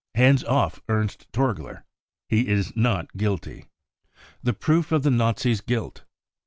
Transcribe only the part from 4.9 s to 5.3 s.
of the